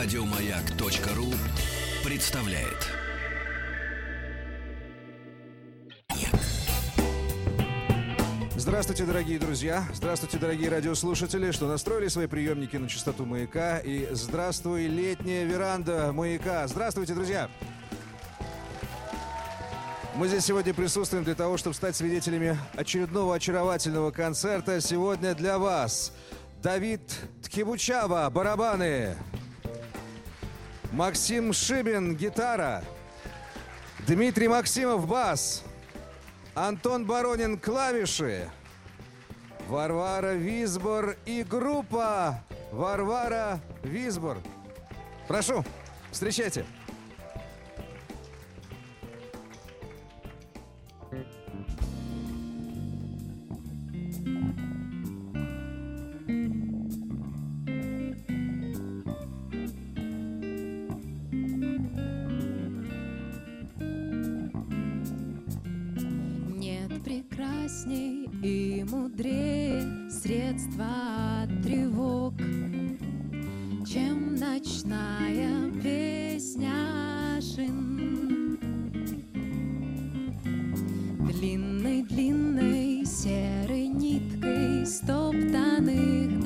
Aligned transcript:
Радиомаяк.ру 0.00 1.26
представляет. 2.08 2.86
Здравствуйте, 8.54 9.02
дорогие 9.02 9.40
друзья! 9.40 9.88
Здравствуйте, 9.92 10.38
дорогие 10.38 10.70
радиослушатели, 10.70 11.50
что 11.50 11.66
настроили 11.66 12.06
свои 12.06 12.28
приемники 12.28 12.76
на 12.76 12.88
частоту 12.88 13.26
маяка. 13.26 13.78
И 13.78 14.06
здравствуй, 14.12 14.86
летняя 14.86 15.44
веранда 15.44 16.12
маяка. 16.12 16.68
Здравствуйте, 16.68 17.14
друзья! 17.14 17.50
Мы 20.14 20.28
здесь 20.28 20.44
сегодня 20.44 20.74
присутствуем 20.74 21.24
для 21.24 21.34
того, 21.34 21.56
чтобы 21.56 21.74
стать 21.74 21.96
свидетелями 21.96 22.56
очередного 22.76 23.34
очаровательного 23.34 24.12
концерта. 24.12 24.80
Сегодня 24.80 25.34
для 25.34 25.58
вас 25.58 26.12
Давид 26.62 27.02
Ткибучава, 27.42 28.30
барабаны. 28.30 29.16
Максим 30.92 31.52
Шибин, 31.52 32.16
гитара. 32.16 32.82
Дмитрий 34.06 34.48
Максимов, 34.48 35.06
бас. 35.06 35.62
Антон 36.54 37.04
Баронин, 37.04 37.58
клавиши. 37.58 38.48
Варвара 39.68 40.32
Визбор 40.32 41.16
и 41.26 41.42
группа 41.42 42.42
Варвара 42.72 43.60
Визбор. 43.82 44.38
Прошу, 45.26 45.64
встречайте. 46.10 46.64
Прекрасней 67.68 68.28
и 68.42 68.84
мудрее 68.90 70.10
средства 70.10 70.86
от 71.42 71.62
тревог, 71.62 72.34
чем 73.86 74.36
ночная 74.36 75.70
песня 75.82 76.72
шин. 77.40 78.58
Длинной-длинной 81.26 83.04
серой 83.04 83.88
ниткой 83.88 84.86
стоптанных 84.86 86.37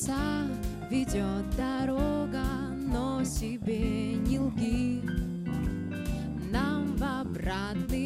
конца 0.00 0.46
ведет 0.90 1.44
дорога, 1.56 2.44
но 2.74 3.22
себе 3.24 4.14
не 4.14 4.38
лги. 4.38 5.02
Нам 6.50 6.96
в 6.96 7.02
обратный 7.02 7.99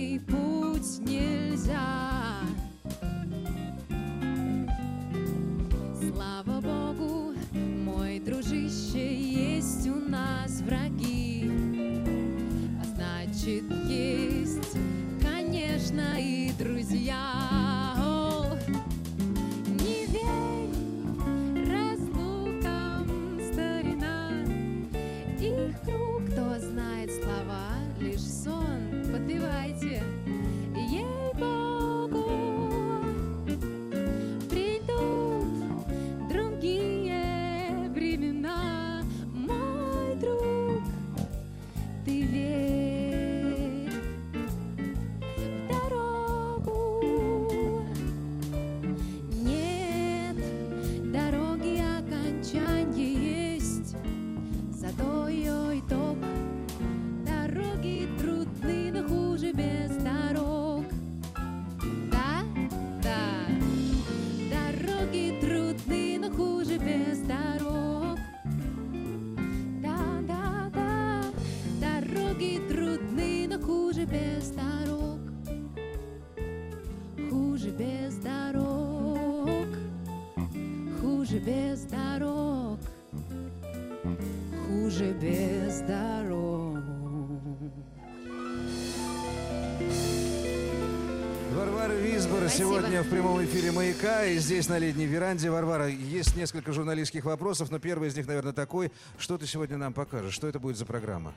Сегодня 92.94 93.10
в 93.10 93.12
прямом 93.12 93.44
эфире 93.44 93.72
«Маяка» 93.72 94.24
и 94.24 94.38
здесь 94.38 94.68
на 94.68 94.78
летней 94.78 95.06
веранде. 95.06 95.50
Варвара, 95.50 95.88
есть 95.88 96.36
несколько 96.36 96.72
журналистских 96.72 97.24
вопросов, 97.24 97.72
но 97.72 97.80
первый 97.80 98.08
из 98.08 98.16
них, 98.16 98.28
наверное, 98.28 98.52
такой. 98.52 98.92
Что 99.18 99.36
ты 99.36 99.48
сегодня 99.48 99.76
нам 99.76 99.92
покажешь? 99.92 100.32
Что 100.32 100.46
это 100.46 100.60
будет 100.60 100.76
за 100.76 100.86
программа? 100.86 101.34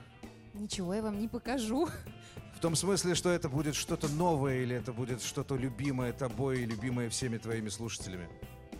Ничего 0.54 0.94
я 0.94 1.02
вам 1.02 1.18
не 1.18 1.26
покажу. 1.26 1.88
В 2.54 2.60
том 2.60 2.76
смысле, 2.76 3.16
что 3.16 3.30
это 3.30 3.48
будет 3.48 3.74
что-то 3.74 4.06
новое 4.06 4.62
или 4.62 4.76
это 4.76 4.92
будет 4.92 5.20
что-то 5.20 5.56
любимое 5.56 6.12
тобой 6.12 6.60
и 6.60 6.64
любимое 6.64 7.10
всеми 7.10 7.38
твоими 7.38 7.70
слушателями? 7.70 8.28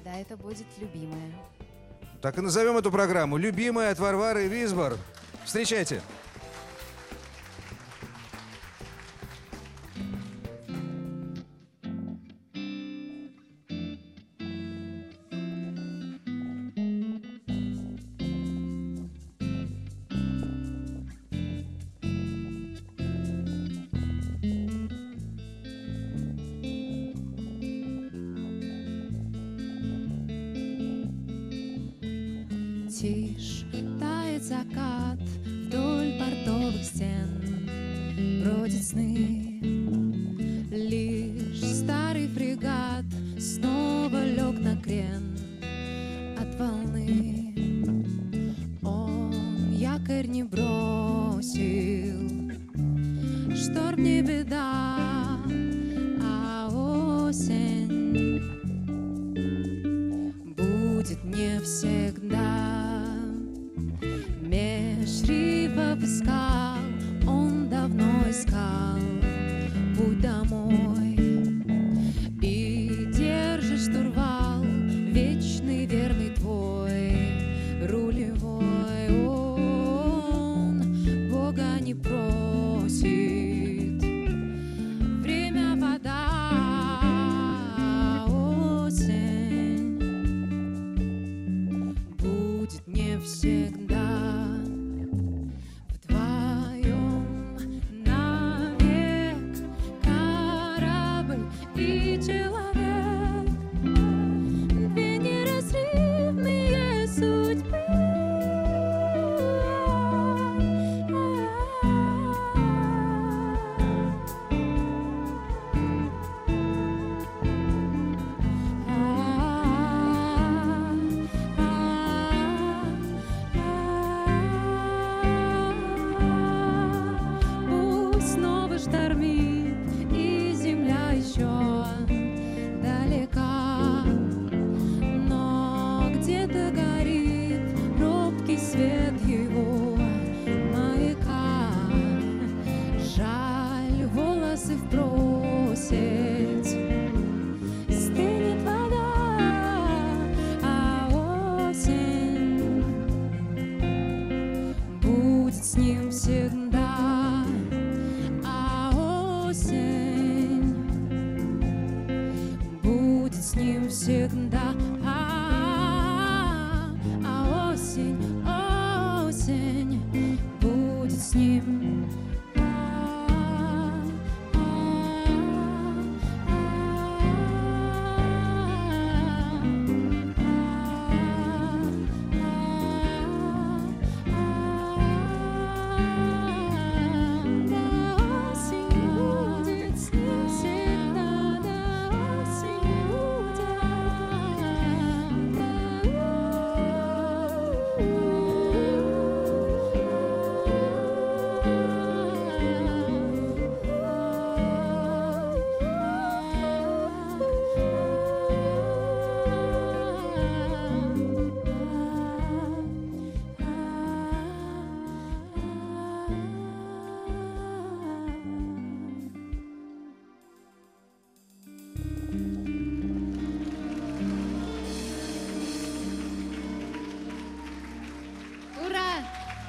Да, 0.04 0.16
это 0.16 0.36
будет 0.36 0.66
любимая. 0.78 1.32
Так 2.22 2.38
и 2.38 2.42
назовем 2.42 2.76
эту 2.76 2.92
программу 2.92 3.38
«Любимая 3.38 3.90
от 3.90 3.98
Варвары 3.98 4.46
Визбор». 4.46 4.96
Встречайте! 5.44 6.00
Тишь, 33.00 33.64
тает 34.00 34.42
закат 34.42 35.18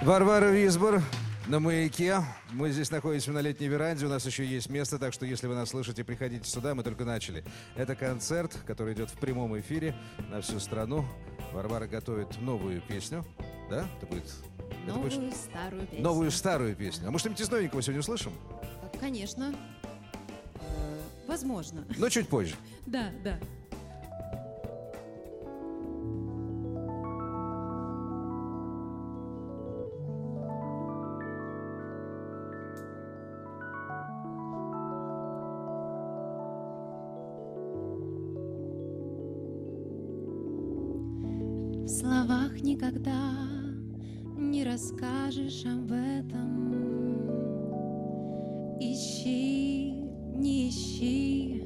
Варвара 0.10 0.50
Визбор 0.50 1.04
на 1.46 1.60
«Маяке». 1.60 2.18
Мы 2.51 2.72
здесь 2.72 2.89
находимся 2.89 3.32
на 3.32 3.42
летней 3.42 3.68
веранде, 3.68 4.08
у 4.08 4.10
нас 4.10 4.25
еще 4.25 4.44
есть 4.44 4.68
место, 4.68 4.98
так 4.98 5.13
что 5.13 5.24
если 5.24 5.46
вы 5.46 5.54
нас 5.54 5.70
слышите, 5.70 6.04
приходите 6.04 6.50
сюда, 6.50 6.74
мы 6.74 6.82
только 6.82 7.06
начали. 7.06 7.44
Это 7.75 7.96
концерт, 7.96 8.58
который 8.66 8.96
идет 8.96 9.12
в 9.12 9.20
прямом 9.20 9.60
эфире 9.60 9.94
на 10.32 10.42
всю 10.42 10.60
страну. 10.60 11.06
Варвара 11.54 11.86
готовит 11.86 12.42
новую 12.42 12.82
песню, 12.82 13.24
да? 13.70 13.88
Это 13.98 14.08
будет... 14.08 14.24
это 14.88 14.98
будет 14.98 15.13
Новую 15.13 15.32
старую 15.32 15.86
песню. 15.86 16.01
новую 16.04 16.32
старую 16.32 16.75
песню. 16.75 17.08
А 17.08 17.12
мы 17.12 17.20
что-нибудь 17.20 17.42
из 17.42 17.51
новенького 17.51 17.84
сегодня 17.84 18.00
услышим? 18.00 18.32
Конечно. 19.00 19.54
Э, 20.56 21.00
Возможно. 21.28 21.86
Но 22.00 22.10
чуть 22.10 22.28
позже. 22.28 22.56
Да, 22.88 23.12
да. 23.24 23.39
Словах 41.89 42.62
никогда 42.62 43.34
не 44.38 44.63
расскажешь 44.63 45.65
об 45.65 45.91
этом. 45.91 47.25
Ищи, 48.79 49.93
не 50.36 50.69
ищи, 50.69 51.63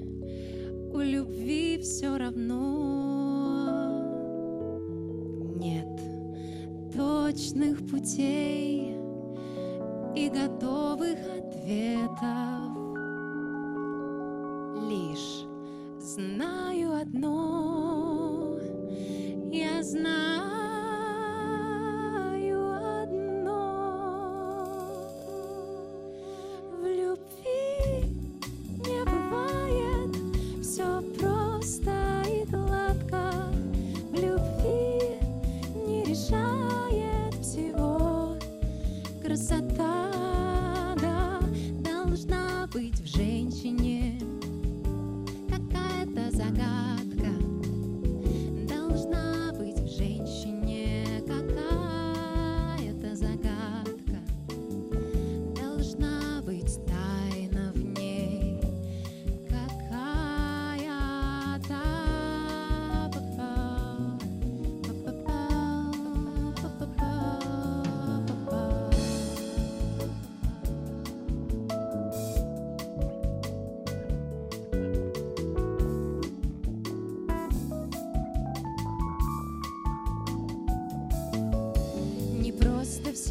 у 0.94 1.00
любви 1.00 1.78
все 1.82 2.18
равно 2.18 4.00
нет 5.58 6.02
точных 6.96 7.86
путей 7.90 8.96
и 10.16 10.30
готов. 10.30 10.83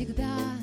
всегда. 0.04 0.62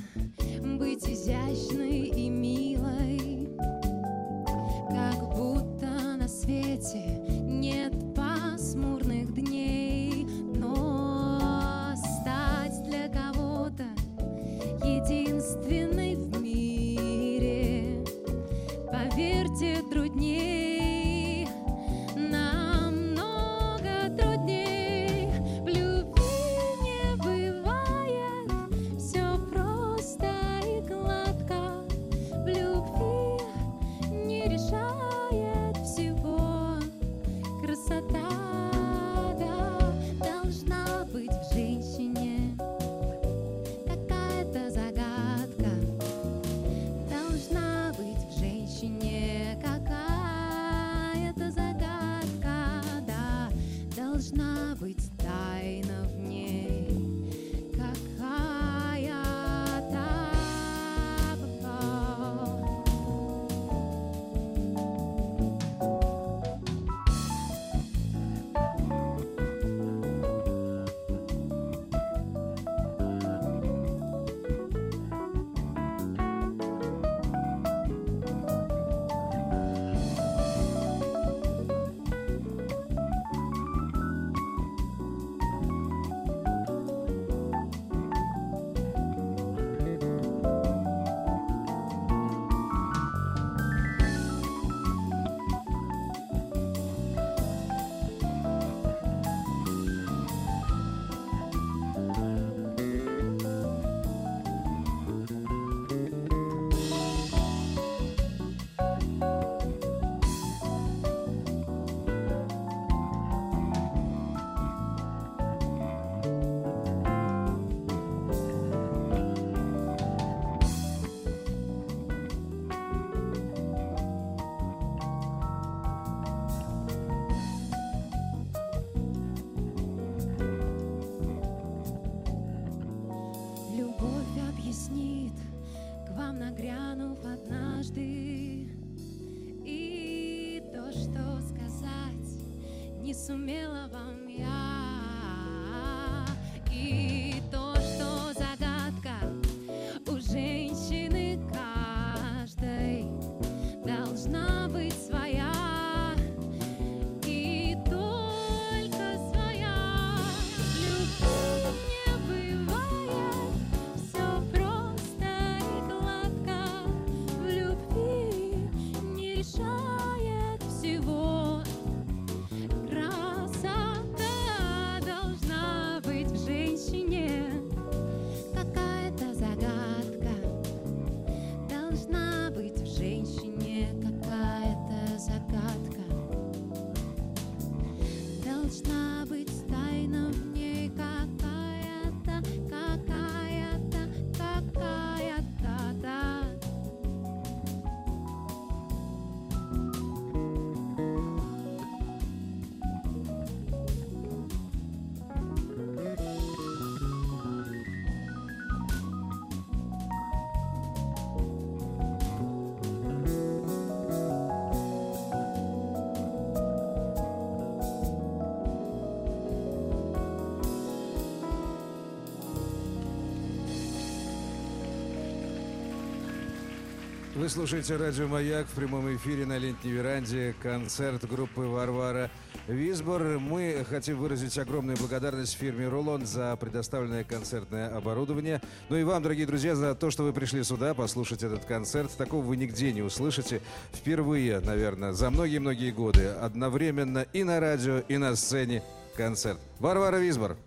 Вы 227.39 227.47
слушаете 227.47 227.95
радио 227.95 228.27
«Маяк» 228.27 228.67
в 228.67 228.71
прямом 228.71 229.15
эфире 229.15 229.45
на 229.45 229.57
летней 229.57 229.91
веранде. 229.91 230.53
Концерт 230.61 231.25
группы 231.25 231.61
«Варвара 231.61 232.29
Висбор». 232.67 233.39
Мы 233.39 233.85
хотим 233.89 234.17
выразить 234.17 234.57
огромную 234.57 234.97
благодарность 234.97 235.53
фирме 235.53 235.87
«Рулон» 235.87 236.25
за 236.25 236.53
предоставленное 236.57 237.23
концертное 237.23 237.95
оборудование. 237.95 238.61
Ну 238.89 238.97
и 238.97 239.05
вам, 239.05 239.23
дорогие 239.23 239.47
друзья, 239.47 239.73
за 239.73 239.95
то, 239.95 240.11
что 240.11 240.23
вы 240.23 240.33
пришли 240.33 240.61
сюда 240.63 240.93
послушать 240.93 241.41
этот 241.41 241.63
концерт. 241.63 242.11
Такого 242.17 242.43
вы 242.43 242.57
нигде 242.57 242.91
не 242.91 243.03
услышите. 243.03 243.61
Впервые, 243.93 244.59
наверное, 244.59 245.13
за 245.13 245.29
многие-многие 245.29 245.91
годы. 245.91 246.25
Одновременно 246.27 247.25
и 247.31 247.45
на 247.45 247.61
радио, 247.61 247.99
и 247.99 248.17
на 248.17 248.35
сцене 248.35 248.83
концерт. 249.15 249.59
«Варвара 249.79 250.17
Висбор». 250.17 250.57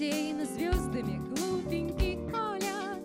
Засеяно 0.00 0.46
звездами, 0.46 1.20
глупенький 1.28 2.16
Коля. 2.30 2.98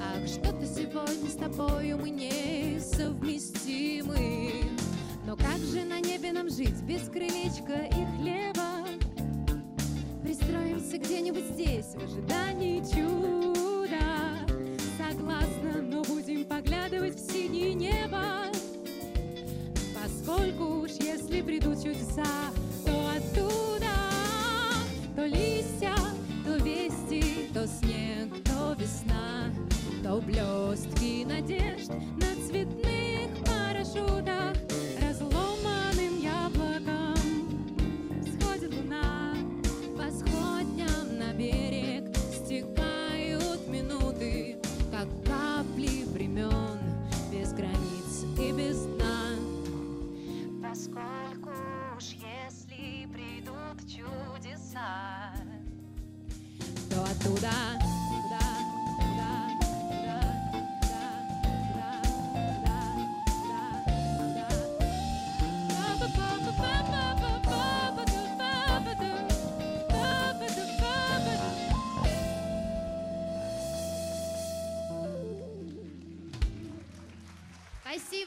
Ах, 0.00 0.28
что-то 0.28 0.64
сегодня 0.64 1.28
с 1.28 1.34
тобою 1.34 1.98
мы 1.98 2.10
несовместимы 2.10 2.17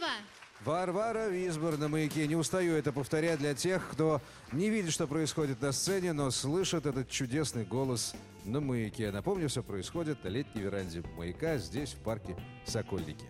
Спасибо. 0.02 0.26
Варвара 0.64 1.28
Висбор 1.28 1.78
на 1.78 1.88
маяке. 1.88 2.28
Не 2.28 2.36
устаю 2.36 2.74
это 2.74 2.92
повторять 2.92 3.40
для 3.40 3.54
тех, 3.56 3.88
кто 3.90 4.22
не 4.52 4.70
видит, 4.70 4.94
что 4.94 5.08
происходит 5.08 5.62
на 5.62 5.72
сцене, 5.72 6.14
но 6.14 6.30
слышит 6.30 6.86
этот 6.86 7.10
чудесный 7.10 7.66
голос 7.66 8.14
на 8.46 8.62
маяке. 8.62 9.12
Напомню, 9.12 9.50
все 9.50 9.64
происходит 9.64 10.24
на 10.24 10.30
летней 10.30 10.62
веранде 10.62 11.04
маяка 11.18 11.58
здесь, 11.58 11.94
в 11.94 11.98
парке 11.98 12.36
Сокольники. 12.66 13.26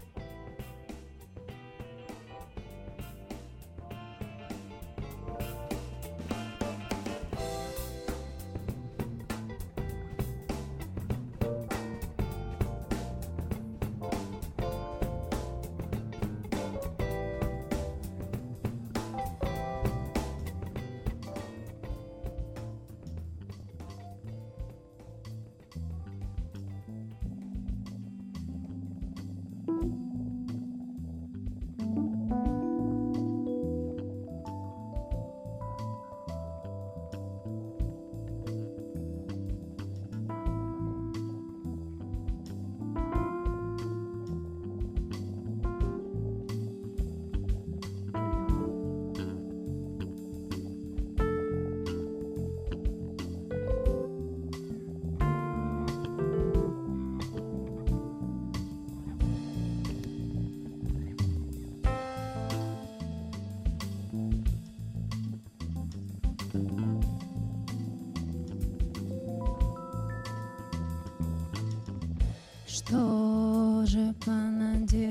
Что 72.87 73.83
же 73.85 74.13
понаделал 74.25 75.10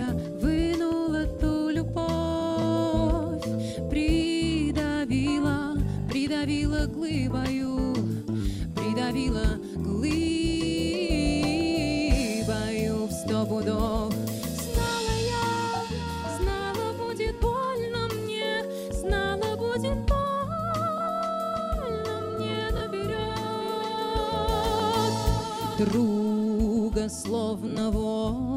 я 0.00 0.08
вынула 0.40 1.26
ту 1.40 1.68
любовь. 1.68 3.44
Придавила, 3.90 5.76
придавила 6.08 6.86
глыбою, 6.86 7.94
придавила 8.74 9.58
глыбою 9.76 10.16
в 13.08 13.12
сто 13.12 13.44
пудов. 13.46 14.14
Знала 14.64 15.16
я, 15.38 15.48
знала 16.38 16.86
будет 16.98 17.34
больно 17.40 18.02
мне, 18.14 18.52
знала 18.92 19.50
будет 19.56 19.98
больно 20.12 22.14
мне 22.36 22.60
наперед. 22.78 23.38
Друга 25.78 27.04
словно 27.08 27.90
ворога 27.90 28.49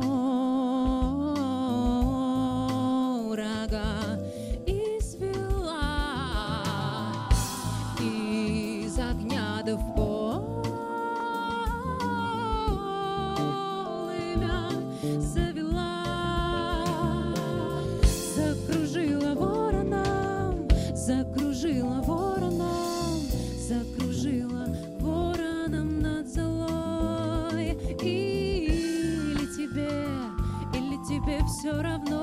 все 31.64 31.82
равно, 31.82 32.23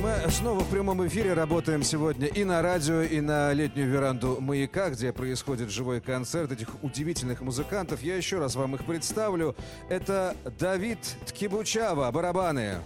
мы 0.00 0.30
снова 0.30 0.60
в 0.60 0.70
прямом 0.70 1.06
эфире 1.06 1.34
работаем 1.34 1.82
сегодня 1.82 2.26
и 2.26 2.44
на 2.44 2.62
радио, 2.62 3.02
и 3.02 3.20
на 3.20 3.52
летнюю 3.52 3.88
веранду 3.90 4.38
«Маяка», 4.40 4.90
где 4.90 5.12
происходит 5.12 5.70
живой 5.70 6.00
концерт 6.00 6.52
этих 6.52 6.68
удивительных 6.82 7.40
музыкантов. 7.42 8.02
Я 8.02 8.16
еще 8.16 8.38
раз 8.38 8.54
вам 8.54 8.76
их 8.76 8.84
представлю. 8.86 9.54
Это 9.88 10.36
Давид 10.58 10.98
Ткибучава, 11.26 12.10
барабаны. 12.10 12.78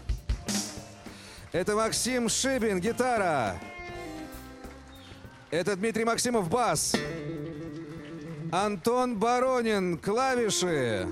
Это 1.53 1.77
Максим 1.77 2.29
Шибин, 2.29 2.81
гитара. 2.81 3.57
Это 5.51 5.77
Дмитрий 5.77 6.05
Максимов, 6.05 6.49
бас. 6.51 6.97
Антон 8.51 9.19
Баронин, 9.19 9.99
клавиши. 9.99 11.07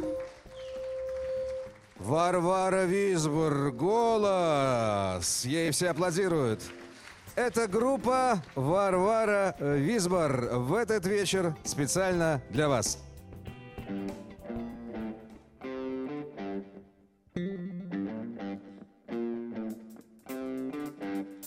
Варвара 2.02 2.84
Визбор, 2.84 3.70
голос. 3.70 5.44
Ей 5.44 5.70
все 5.70 5.90
аплодируют. 5.90 6.60
Это 7.36 7.68
группа 7.68 8.42
Варвара 8.56 9.54
Визбор 9.60 10.58
в 10.58 10.74
этот 10.74 11.06
вечер 11.06 11.56
специально 11.62 12.42
для 12.50 12.68
вас. 12.68 12.98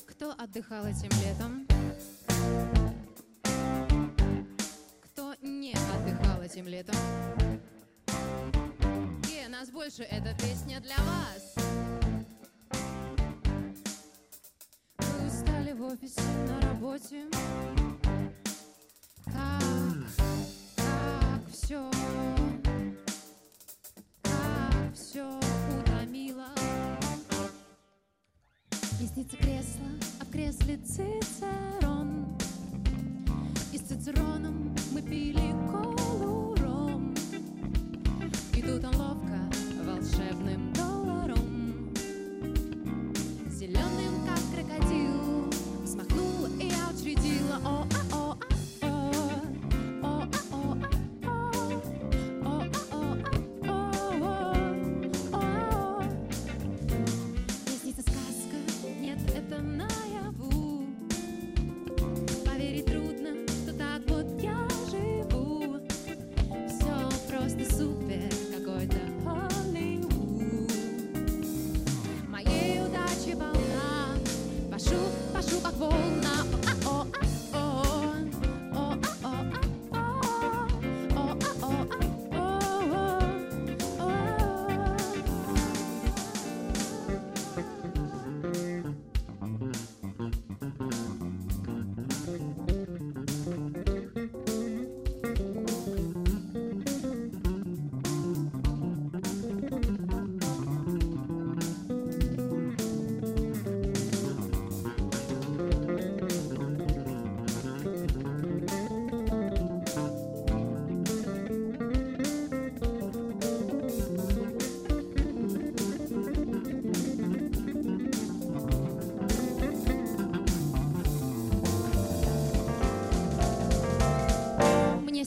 Кто 0.07 0.31
отдыхал 0.37 0.85
этим 0.85 1.09
летом? 1.19 1.24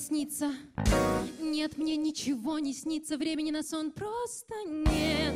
Снится. 0.09 0.53
Нет, 1.38 1.77
мне 1.77 1.97
ничего 1.97 2.59
не 2.59 2.73
снится 2.73 3.18
Времени 3.18 3.51
на 3.51 3.62
сон 3.62 3.90
просто 3.92 4.55
нет. 4.66 5.35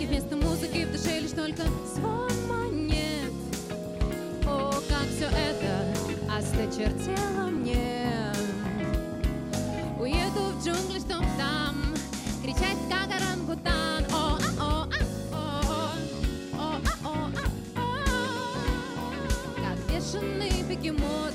И 0.00 0.06
вместо 0.06 0.36
музыки 0.36 0.86
в 0.86 0.92
душе 0.92 1.20
лишь 1.20 1.32
только 1.32 1.64
звон 1.94 2.32
монет. 2.48 3.32
О, 4.46 4.70
как 4.88 5.06
все 5.14 5.26
это 5.26 5.94
осточертело 6.34 7.50
мне. 7.50 8.32
Уеду 10.00 10.40
в 10.54 10.64
джунгли, 10.64 10.98
чтоб 10.98 11.22
там 11.36 11.76
Кричать, 12.42 12.78
как 12.88 13.14
орангутан. 13.14 14.04
О, 14.14 14.38
а, 14.58 14.88
о, 14.88 14.88
а, 15.30 15.60
о, 15.62 15.92
о, 16.54 16.80
а, 17.04 17.04
о, 17.04 17.30
а, 17.76 17.80
о. 17.80 17.92
Как 19.56 19.78
бешеный 19.90 20.62
бегемот 20.66 21.34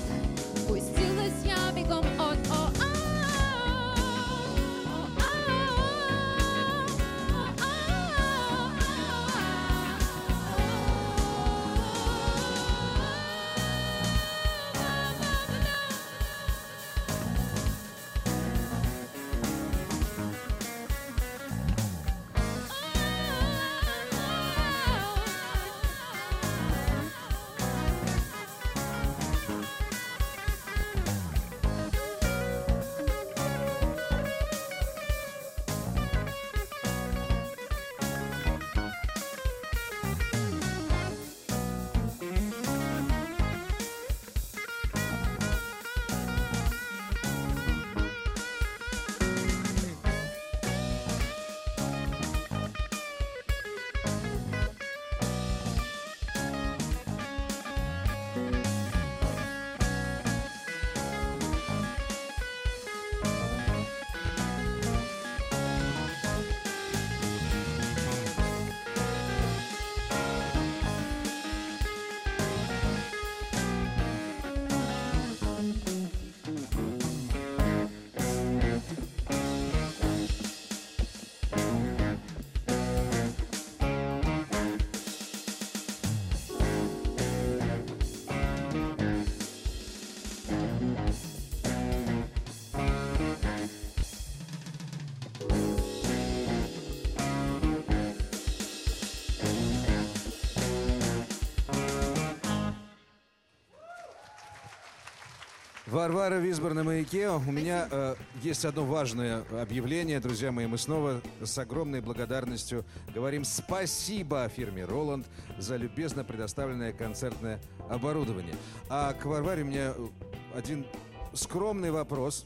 Варвара 105.96 106.34
Висбор 106.34 106.74
на 106.74 106.84
маяке. 106.84 107.30
У 107.30 107.50
меня 107.50 107.88
э, 107.90 108.16
есть 108.42 108.66
одно 108.66 108.84
важное 108.84 109.44
объявление, 109.50 110.20
друзья 110.20 110.52
мои. 110.52 110.66
Мы 110.66 110.76
снова 110.76 111.22
с 111.42 111.56
огромной 111.56 112.02
благодарностью 112.02 112.84
говорим 113.14 113.44
спасибо 113.44 114.46
фирме 114.54 114.84
Роланд 114.84 115.26
за 115.56 115.76
любезно 115.76 116.22
предоставленное 116.22 116.92
концертное 116.92 117.58
оборудование. 117.88 118.54
А 118.90 119.14
к 119.14 119.24
Варваре 119.24 119.62
у 119.62 119.64
меня 119.64 119.94
э, 119.96 120.08
один 120.54 120.84
скромный 121.32 121.90
вопрос. 121.90 122.44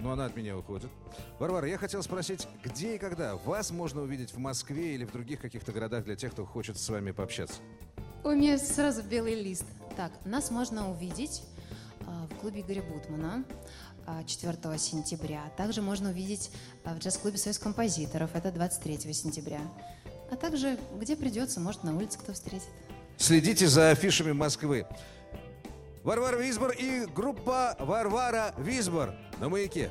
Но 0.00 0.10
она 0.10 0.24
от 0.24 0.34
меня 0.34 0.58
уходит. 0.58 0.90
Варвара, 1.38 1.68
я 1.68 1.78
хотел 1.78 2.02
спросить, 2.02 2.48
где 2.64 2.96
и 2.96 2.98
когда 2.98 3.36
вас 3.36 3.70
можно 3.70 4.02
увидеть 4.02 4.32
в 4.32 4.38
Москве 4.38 4.96
или 4.96 5.04
в 5.04 5.12
других 5.12 5.40
каких-то 5.40 5.70
городах 5.70 6.04
для 6.06 6.16
тех, 6.16 6.32
кто 6.32 6.44
хочет 6.44 6.76
с 6.76 6.88
вами 6.88 7.12
пообщаться? 7.12 7.60
У 8.24 8.30
меня 8.30 8.58
сразу 8.58 9.02
белый 9.02 9.40
лист. 9.40 9.64
Так, 9.96 10.12
нас 10.24 10.50
можно 10.50 10.90
увидеть 10.90 11.42
а, 12.40 12.42
в 12.42 12.42
клубе 12.42 12.60
Игоря 12.60 12.82
Бутмана 12.82 13.44
а, 14.06 14.24
4 14.24 14.56
сентября. 14.78 15.42
Также 15.56 15.82
можно 15.82 16.10
увидеть 16.10 16.50
а, 16.84 16.94
в 16.94 16.98
джаз-клубе 16.98 17.36
«Союз 17.36 17.58
композиторов». 17.58 18.30
Это 18.34 18.50
23 18.50 19.12
сентября. 19.12 19.60
А 20.30 20.36
также, 20.36 20.78
где 20.98 21.16
придется, 21.16 21.60
может, 21.60 21.84
на 21.84 21.94
улице 21.94 22.18
кто 22.18 22.32
встретит. 22.32 22.68
Следите 23.16 23.68
за 23.68 23.90
афишами 23.90 24.32
Москвы. 24.32 24.86
Варвара 26.02 26.38
Висбор 26.38 26.70
и 26.70 27.04
группа 27.06 27.76
Варвара 27.78 28.54
Висбор 28.56 29.14
на 29.38 29.48
маяке. 29.48 29.90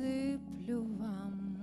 Подсыплю 0.00 0.82
вам 0.98 1.59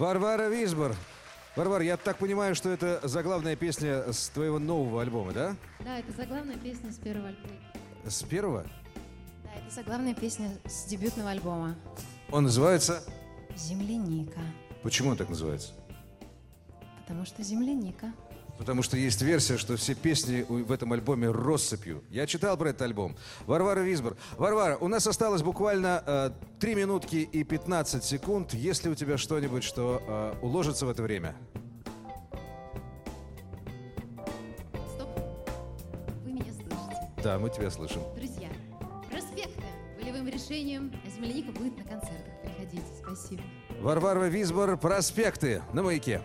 Варвара 0.00 0.48
Висбор. 0.48 0.96
Варвара, 1.56 1.84
я 1.84 1.98
так 1.98 2.16
понимаю, 2.16 2.54
что 2.54 2.70
это 2.70 3.06
заглавная 3.06 3.54
песня 3.54 4.10
с 4.10 4.30
твоего 4.30 4.58
нового 4.58 5.02
альбома, 5.02 5.32
да? 5.32 5.54
Да, 5.80 5.98
это 5.98 6.10
заглавная 6.12 6.56
песня 6.56 6.90
с 6.90 6.96
первого 6.96 7.28
альбома. 7.28 7.54
С 8.06 8.22
первого? 8.22 8.62
Да, 9.44 9.50
это 9.56 9.74
заглавная 9.74 10.14
песня 10.14 10.56
с 10.64 10.86
дебютного 10.86 11.28
альбома. 11.28 11.76
Он 12.30 12.44
называется... 12.44 13.02
«Земляника». 13.54 14.40
Почему 14.82 15.10
он 15.10 15.18
так 15.18 15.28
называется? 15.28 15.74
Потому 17.02 17.26
что 17.26 17.42
земляника. 17.42 18.14
Потому 18.60 18.82
что 18.82 18.98
есть 18.98 19.22
версия, 19.22 19.56
что 19.56 19.74
все 19.78 19.94
песни 19.94 20.44
в 20.46 20.70
этом 20.70 20.92
альбоме 20.92 21.30
россыпью. 21.30 22.04
Я 22.10 22.26
читал 22.26 22.58
про 22.58 22.68
этот 22.68 22.82
альбом. 22.82 23.16
Варвара 23.46 23.80
Висбор. 23.80 24.18
Варвара, 24.36 24.76
у 24.76 24.86
нас 24.86 25.06
осталось 25.06 25.42
буквально 25.42 26.04
э, 26.06 26.30
3 26.60 26.74
минутки 26.74 27.16
и 27.16 27.42
15 27.42 28.04
секунд. 28.04 28.52
Есть 28.52 28.84
ли 28.84 28.90
у 28.90 28.94
тебя 28.94 29.16
что-нибудь, 29.16 29.64
что 29.64 30.02
э, 30.06 30.34
уложится 30.42 30.84
в 30.84 30.90
это 30.90 31.02
время? 31.02 31.34
Стоп. 34.94 35.08
Вы 36.26 36.32
меня 36.32 36.52
слышите? 36.52 37.12
Да, 37.24 37.38
мы 37.38 37.48
тебя 37.48 37.70
слышим. 37.70 38.02
Друзья, 38.14 38.50
проспекты 39.10 39.64
волевым 39.98 40.28
решением 40.28 40.92
земляника 41.16 41.50
будет 41.52 41.78
на 41.78 41.84
концертах. 41.84 42.34
Приходите. 42.42 42.84
Спасибо. 43.02 43.42
Варвара 43.80 44.26
Висбор, 44.26 44.76
проспекты 44.76 45.62
на 45.72 45.82
маяке. 45.82 46.20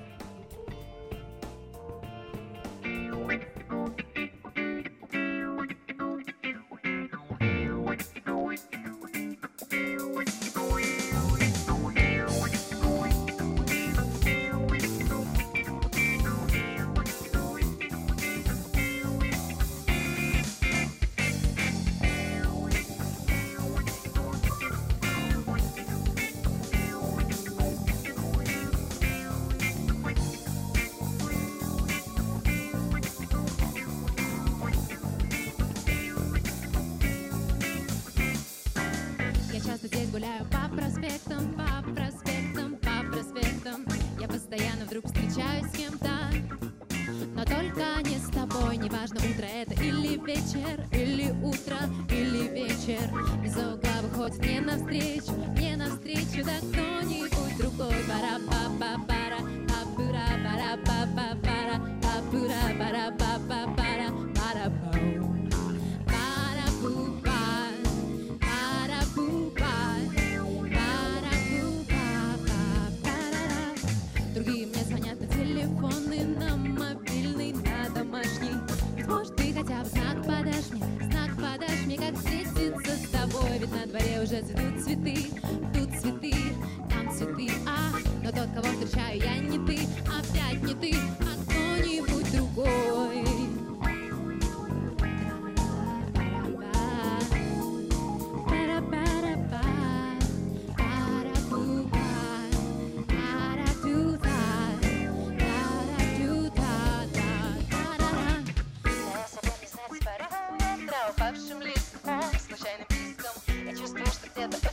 Вечер, 50.56 50.80
или 50.92 51.32
утро, 51.44 51.65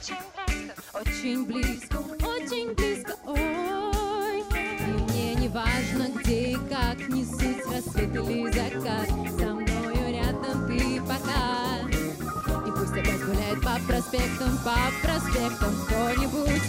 Очень 0.03 1.47
близко, 1.47 1.99
очень 2.27 2.75
близко, 2.75 3.15
ой. 3.25 4.41
И 4.51 4.93
мне 5.01 5.35
не 5.37 5.49
важно, 5.49 6.09
где 6.19 6.51
и 6.51 6.57
как. 6.69 6.99
Не 7.09 7.25
суть 7.25 7.65
рассвет 7.67 8.13
или 8.13 8.51
закат. 8.51 9.09
Со 9.09 9.55
мною 9.55 10.13
рядом 10.13 10.67
ты 10.67 11.01
пока. 11.03 11.89
И 12.67 12.71
пусть 12.73 12.93
опять 12.93 13.25
гуляет 13.25 13.61
по 13.61 13.79
проспектам, 13.87 14.59
по 14.65 14.77
проспектам 15.07 15.73
кто-нибудь 15.87 16.63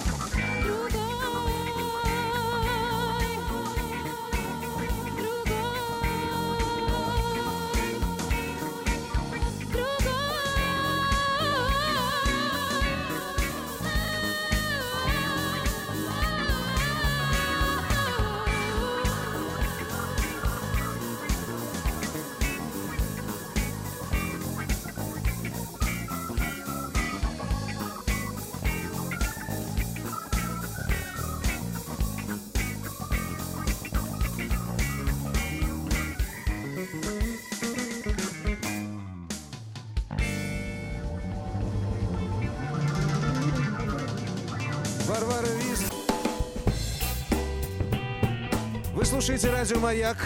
слушаете 49.44 49.60
радио 49.60 49.80
«Маяк». 49.80 50.18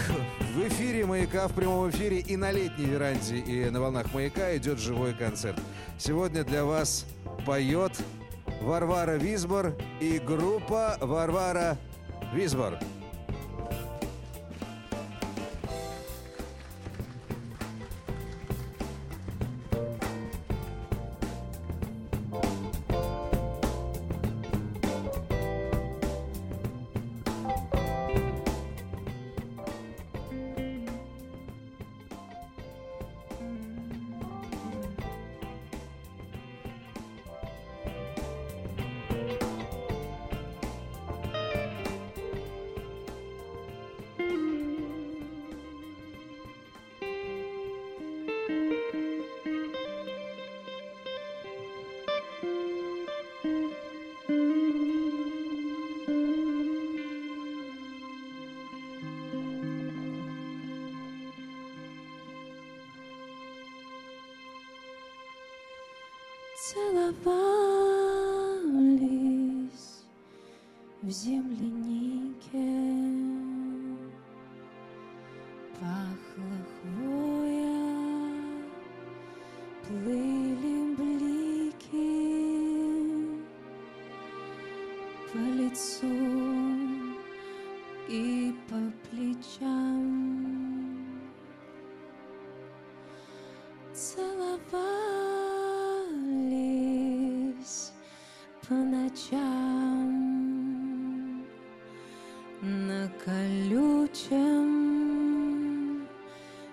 В 0.55 0.67
эфире 0.67 1.03
«Маяка», 1.05 1.47
в 1.47 1.53
прямом 1.53 1.89
эфире 1.89 2.19
и 2.19 2.35
на 2.35 2.51
летней 2.51 2.85
веранде, 2.85 3.37
и 3.37 3.67
на 3.71 3.81
волнах 3.81 4.13
«Маяка» 4.13 4.55
идет 4.57 4.79
живой 4.79 5.15
концерт. 5.15 5.57
Сегодня 5.97 6.43
для 6.43 6.63
вас 6.65 7.05
поет 7.43 7.93
Варвара 8.61 9.15
Визбор 9.15 9.73
и 9.99 10.19
группа 10.19 10.97
Варвара 11.01 11.77
Визбор. 12.31 12.77
Целовались 66.67 67.15
в 71.01 71.09
землянике, 71.09 71.76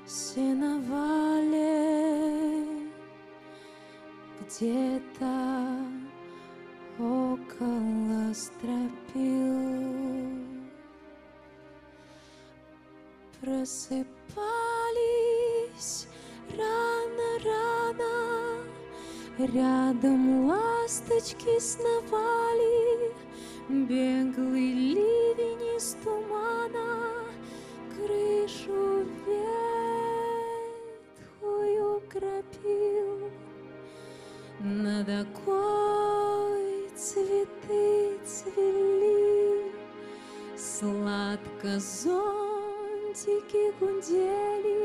сеновале 0.06 1.64
где-то 4.40 5.78
около 6.98 8.34
стропил. 8.34 9.54
Просыпались 13.40 14.08
рано-рано, 16.56 18.14
рядом 19.38 20.46
ласточки 20.46 21.58
сновали, 21.58 23.12
беглый 23.68 24.72
ливень 24.72 25.76
из 25.76 25.96
тумана, 26.02 27.24
крышу 27.94 28.93
Над 34.84 35.08
окой 35.08 36.90
цветы 36.94 38.18
цвели, 38.26 39.72
Сладко 40.58 41.80
зонтики 41.80 43.64
гудели, 43.80 44.83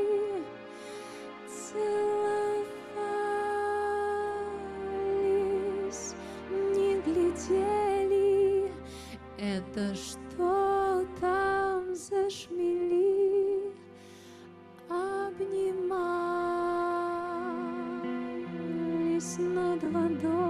обнимались 19.82 20.22
над 20.22 20.49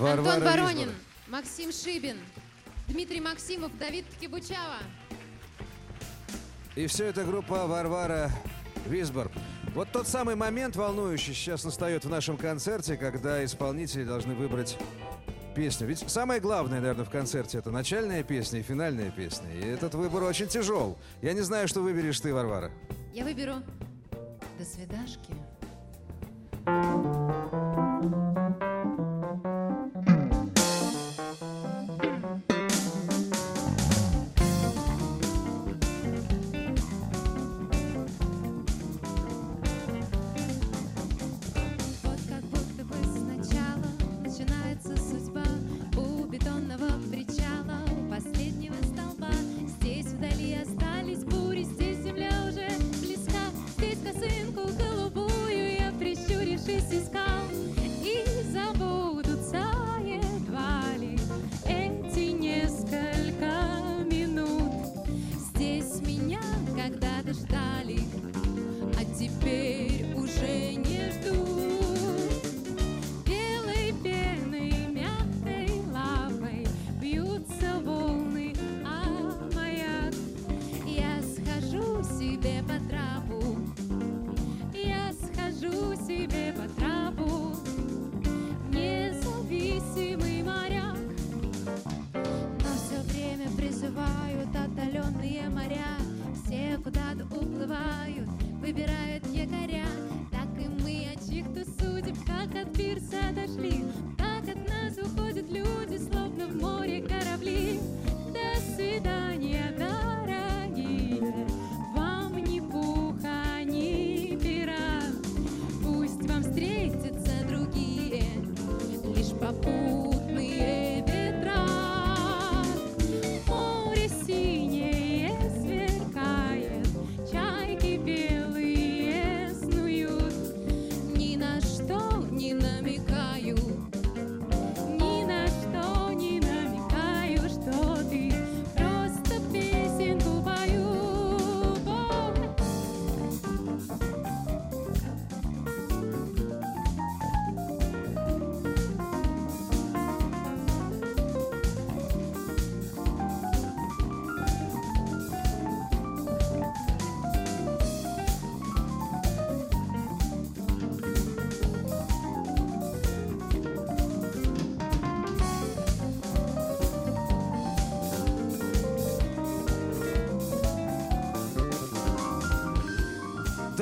Варвара 0.00 0.34
Антон 0.36 0.50
Воронин, 0.50 0.88
Визбор. 0.88 0.94
Максим 1.28 1.72
Шибин, 1.72 2.16
Дмитрий 2.88 3.20
Максимов, 3.20 3.76
Давид 3.78 4.06
Кибучава. 4.18 4.78
И 6.74 6.86
все 6.86 7.06
это 7.06 7.24
группа 7.24 7.66
Варвара 7.66 8.30
Висбор. 8.86 9.30
Вот 9.74 9.92
тот 9.92 10.08
самый 10.08 10.36
момент 10.36 10.74
волнующий 10.74 11.34
сейчас 11.34 11.64
настает 11.64 12.06
в 12.06 12.08
нашем 12.08 12.38
концерте, 12.38 12.96
когда 12.96 13.44
исполнители 13.44 14.04
должны 14.04 14.34
выбрать 14.34 14.78
песню. 15.54 15.86
Ведь 15.86 15.98
самое 16.10 16.40
главное, 16.40 16.80
наверное, 16.80 17.04
в 17.04 17.10
концерте 17.10 17.58
это 17.58 17.70
начальная 17.70 18.22
песня 18.22 18.60
и 18.60 18.62
финальная 18.62 19.10
песня. 19.10 19.52
И 19.52 19.66
этот 19.66 19.94
выбор 19.94 20.22
очень 20.22 20.48
тяжел. 20.48 20.98
Я 21.20 21.34
не 21.34 21.42
знаю, 21.42 21.68
что 21.68 21.82
выберешь 21.82 22.20
ты, 22.20 22.32
Варвара. 22.32 22.70
Я 23.12 23.24
выберу 23.24 23.56
«До 24.58 24.64
свидашки». 24.64 25.34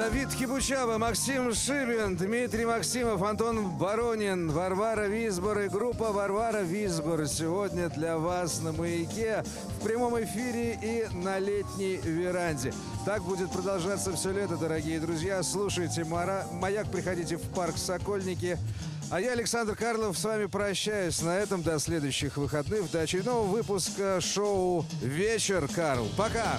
Давид 0.08 0.32
Хибучава, 0.32 0.96
Максим 0.96 1.52
Шибин, 1.52 2.16
Дмитрий 2.16 2.64
Максимов, 2.64 3.22
Антон 3.22 3.76
Воронин, 3.76 4.50
Варвара 4.50 5.06
Висбор 5.06 5.58
и 5.58 5.68
группа 5.68 6.12
Варвара 6.12 6.62
Висбор 6.62 7.26
сегодня 7.26 7.90
для 7.90 8.16
вас 8.16 8.62
на 8.62 8.72
«Маяке» 8.72 9.44
в 9.78 9.84
прямом 9.84 10.18
эфире 10.24 10.78
и 10.82 11.14
на 11.14 11.38
летней 11.38 12.00
веранде. 12.02 12.72
Так 13.04 13.22
будет 13.22 13.52
продолжаться 13.52 14.14
все 14.16 14.32
лето, 14.32 14.56
дорогие 14.56 14.98
друзья. 14.98 15.42
Слушайте 15.42 16.04
Мара... 16.04 16.46
«Маяк», 16.52 16.90
приходите 16.90 17.36
в 17.36 17.42
парк 17.54 17.76
«Сокольники». 17.76 18.56
А 19.10 19.20
я, 19.20 19.32
Александр 19.32 19.76
Карлов, 19.76 20.16
с 20.16 20.24
вами 20.24 20.46
прощаюсь 20.46 21.20
на 21.20 21.36
этом 21.36 21.62
до 21.62 21.78
следующих 21.78 22.38
выходных, 22.38 22.90
до 22.90 23.02
очередного 23.02 23.46
выпуска 23.46 24.22
шоу 24.22 24.86
«Вечер, 25.02 25.68
Карл». 25.68 26.08
Пока! 26.16 26.58